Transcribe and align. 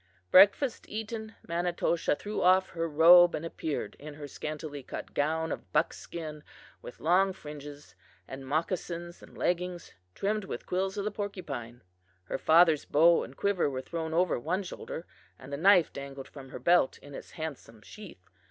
"Breakfast 0.31 0.89
eaten, 0.89 1.35
Manitoshaw 1.47 2.15
threw 2.17 2.41
off 2.41 2.69
her 2.69 2.89
robe 2.89 3.35
and 3.35 3.45
appeared 3.45 3.95
in 3.99 4.15
her 4.15 4.27
scantily 4.27 4.81
cut 4.81 5.13
gown 5.13 5.51
of 5.51 5.71
buckskin 5.71 6.43
with 6.81 6.99
long 6.99 7.33
fringes, 7.33 7.93
and 8.27 8.43
moccasins 8.47 9.21
and 9.21 9.37
leggings 9.37 9.93
trimmed 10.15 10.45
with 10.45 10.65
quills 10.65 10.97
of 10.97 11.05
the 11.05 11.11
porcupine. 11.11 11.83
Her 12.23 12.39
father's 12.39 12.83
bow 12.85 13.21
and 13.21 13.37
quiver 13.37 13.69
were 13.69 13.79
thrown 13.83 14.11
over 14.11 14.39
one 14.39 14.63
shoulder, 14.63 15.05
and 15.37 15.53
the 15.53 15.57
knife 15.57 15.93
dangled 15.93 16.27
from 16.29 16.49
her 16.49 16.57
belt 16.57 16.97
in 16.97 17.13
its 17.13 17.29
handsome 17.33 17.83
sheath. 17.83 18.27